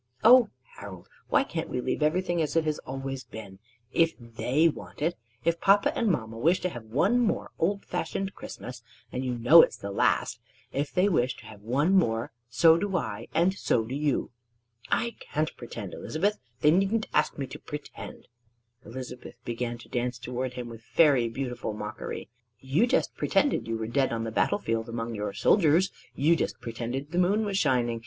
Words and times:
"Oh, 0.23 0.49
Harold, 0.77 1.07
why 1.29 1.43
can't 1.43 1.69
we 1.69 1.79
leave 1.79 2.01
everything 2.01 2.41
as 2.41 2.55
it 2.55 2.63
has 2.65 2.79
always 2.87 3.23
been, 3.23 3.59
if 3.93 4.15
they 4.17 4.67
want 4.67 4.99
it! 4.99 5.13
If 5.45 5.61
papa 5.61 5.95
and 5.95 6.07
mamma 6.07 6.39
wish 6.39 6.59
to 6.61 6.69
have 6.69 6.85
one 6.85 7.19
more 7.19 7.51
old 7.59 7.85
fashioned 7.85 8.33
Christmas, 8.33 8.81
and 9.11 9.23
you 9.23 9.35
know 9.37 9.61
it's 9.61 9.77
the 9.77 9.91
last, 9.91 10.39
if 10.71 10.91
they 10.91 11.07
wish 11.07 11.35
to 11.37 11.45
have 11.45 11.61
one 11.61 11.93
more, 11.93 12.31
so 12.49 12.77
do 12.79 12.97
I 12.97 13.27
and 13.35 13.53
so 13.53 13.83
do 13.85 13.93
you!" 13.93 14.31
"I 14.89 15.17
can't 15.19 15.55
pretend, 15.55 15.93
Elizabeth: 15.93 16.39
they 16.61 16.71
needn't 16.71 17.05
ask 17.13 17.37
me 17.37 17.45
to 17.45 17.59
pretend." 17.59 18.27
Elizabeth 18.83 19.35
began 19.45 19.77
to 19.77 19.87
dance 19.87 20.17
toward 20.17 20.53
him 20.53 20.67
with 20.67 20.81
fairy 20.81 21.29
beautiful 21.29 21.73
mockery: 21.73 22.27
"You 22.59 22.87
just 22.87 23.13
pretended 23.15 23.67
you 23.67 23.77
were 23.77 23.85
dead 23.85 24.11
on 24.11 24.23
the 24.23 24.31
battle 24.31 24.57
field, 24.57 24.89
among 24.89 25.13
your 25.13 25.31
soldiers: 25.33 25.91
you 26.15 26.35
just 26.35 26.59
pretended 26.59 27.11
the 27.11 27.19
moon 27.19 27.45
was 27.45 27.59
shining. 27.59 27.99